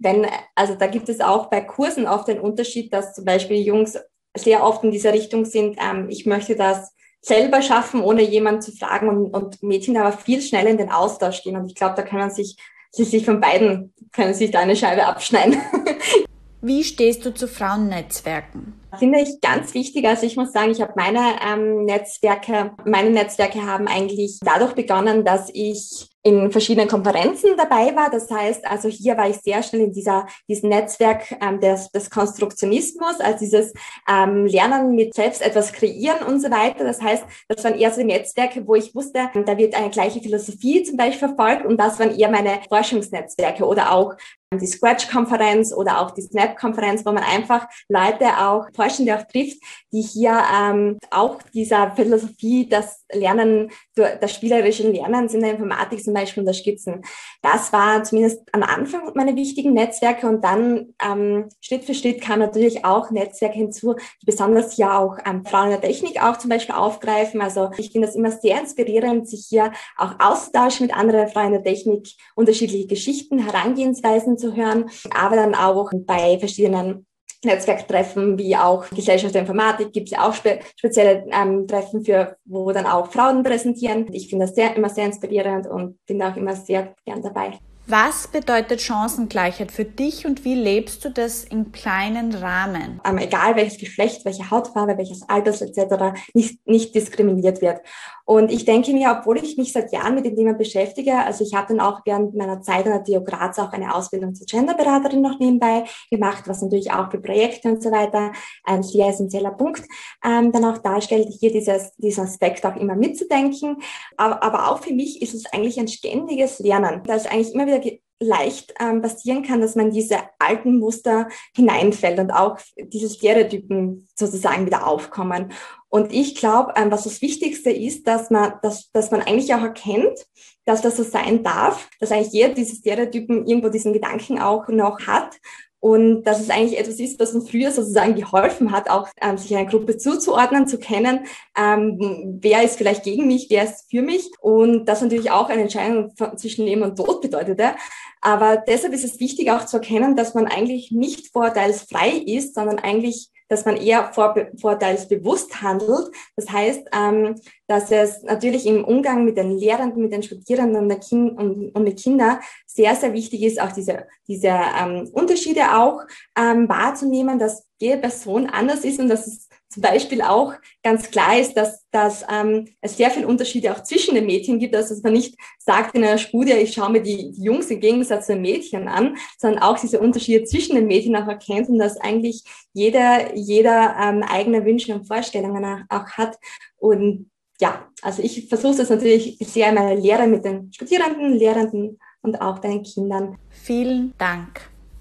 [0.00, 0.26] Wenn,
[0.56, 3.96] also da gibt es auch bei Kursen oft den Unterschied, dass zum Beispiel Jungs
[4.36, 8.72] sehr oft in dieser Richtung sind, ähm, ich möchte das selber schaffen, ohne jemanden zu
[8.72, 11.56] fragen und, und Mädchen aber viel schneller in den Austausch gehen.
[11.56, 12.56] Und ich glaube, da kann man sich
[12.94, 15.56] sie sich von beiden können sich da eine Scheibe abschneiden.
[16.62, 18.80] Wie stehst du zu Frauennetzwerken?
[18.98, 20.06] Finde ich ganz wichtig.
[20.06, 25.24] Also ich muss sagen, ich habe meine ähm, Netzwerke, meine Netzwerke haben eigentlich dadurch begonnen,
[25.24, 28.10] dass ich in verschiedenen Konferenzen dabei war.
[28.10, 32.08] Das heißt, also hier war ich sehr schnell in dieser, diesem Netzwerk ähm, des, des
[32.08, 33.74] Konstruktionismus, also dieses
[34.08, 36.82] ähm, Lernen mit selbst etwas kreieren und so weiter.
[36.82, 40.82] Das heißt, das waren eher so Netzwerke, wo ich wusste, da wird eine gleiche Philosophie
[40.82, 44.14] zum Beispiel verfolgt und das waren eher meine Forschungsnetzwerke oder auch
[44.58, 49.58] die Scratch-Konferenz oder auch die Snap-Konferenz, wo man einfach Leute auch, Forschende auch trifft,
[49.92, 56.14] die hier ähm, auch dieser Philosophie, das Lernen, das spielerische Lernen in der Informatik zum
[56.14, 57.02] Beispiel unterstützen.
[57.42, 62.40] Das war zumindest am Anfang meine wichtigen Netzwerke und dann ähm, Schritt für Schritt kamen
[62.40, 66.50] natürlich auch Netzwerke hinzu, die besonders ja auch ähm, Frauen in der Technik auch zum
[66.50, 67.40] Beispiel aufgreifen.
[67.40, 71.52] Also ich finde das immer sehr inspirierend, sich hier auch auszutauschen mit anderen Frauen in
[71.52, 77.06] der Technik, unterschiedliche Geschichten, Herangehensweisen zu hören, aber dann auch bei verschiedenen
[77.44, 82.36] Netzwerktreffen wie auch Gesellschaft der Informatik gibt es ja auch spe spezielle ähm, Treffen für,
[82.44, 84.06] wo dann auch Frauen präsentieren.
[84.12, 87.58] Ich finde das sehr, immer sehr inspirierend und bin auch immer sehr gern dabei.
[87.86, 92.98] Was bedeutet Chancengleichheit für dich und wie lebst du das im kleinen Rahmen?
[93.04, 96.18] Ähm, egal welches Geschlecht, welche Hautfarbe, welches Alters etc.
[96.32, 97.82] nicht, nicht diskriminiert wird.
[98.26, 101.54] Und ich denke mir, obwohl ich mich seit Jahren mit dem Thema beschäftige, also ich
[101.54, 105.20] habe dann auch während meiner Zeit an der TU Graz auch eine Ausbildung zur Genderberaterin
[105.20, 108.32] noch nebenbei gemacht, was natürlich auch für Projekte und so weiter
[108.64, 109.82] ein sehr essentieller Punkt
[110.24, 113.76] ähm, dann auch darstellt, hier dieses, diesen Aspekt auch immer mitzudenken.
[114.16, 117.02] Aber, aber auch für mich ist es eigentlich ein ständiges Lernen.
[117.04, 117.80] Da ist eigentlich immer wieder
[118.20, 124.66] leicht ähm, passieren kann, dass man diese alten Muster hineinfällt und auch diese Stereotypen sozusagen
[124.66, 125.52] wieder aufkommen.
[125.94, 129.62] Und ich glaube, ähm, was das Wichtigste ist, dass man, dass, dass man eigentlich auch
[129.62, 130.26] erkennt,
[130.64, 135.06] dass das so sein darf, dass eigentlich jeder diese Stereotypen irgendwo diesen Gedanken auch noch
[135.06, 135.36] hat
[135.78, 139.54] und dass es eigentlich etwas ist, was uns früher sozusagen geholfen hat, auch ähm, sich
[139.54, 141.26] einer Gruppe zuzuordnen, zu kennen,
[141.56, 144.28] ähm, wer ist vielleicht gegen mich, wer ist für mich.
[144.40, 147.76] Und das natürlich auch eine Entscheidung zwischen Leben und Tod bedeutete.
[148.20, 152.80] Aber deshalb ist es wichtig auch zu erkennen, dass man eigentlich nicht vorurteilsfrei ist, sondern
[152.80, 156.10] eigentlich dass man eher vor, vorteilsbewusst handelt.
[156.36, 157.34] Das heißt, ähm,
[157.66, 161.84] dass es natürlich im Umgang mit den Lehrenden, mit den Studierenden und, kind und, und
[161.84, 166.02] mit Kindern sehr, sehr wichtig ist, auch diese, diese ähm, Unterschiede auch
[166.38, 171.38] ähm, wahrzunehmen, dass jede Person anders ist und dass es zum Beispiel auch ganz klar
[171.38, 175.02] ist, dass, dass ähm, es sehr viele Unterschiede auch zwischen den Mädchen gibt, also dass
[175.02, 178.34] man nicht sagt in einer Studie, ich schaue mir die, die Jungs im Gegensatz zu
[178.34, 182.44] den Mädchen an, sondern auch diese Unterschiede zwischen den Mädchen auch erkennt und dass eigentlich
[182.72, 186.38] jeder, jeder ähm, eigene Wünsche und Vorstellungen auch, hat.
[186.76, 191.98] Und ja, also ich versuche das natürlich sehr in meiner Lehre mit den Studierenden, Lehrenden
[192.22, 193.38] und auch bei den Kindern.
[193.50, 194.60] Vielen Dank.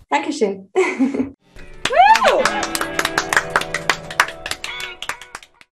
[0.10, 0.70] Dankeschön.